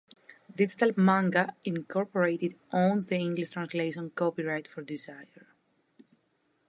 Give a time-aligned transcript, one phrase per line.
[0.55, 5.45] Digital Manga, Incorporated owns the English translation copyright for "Desire".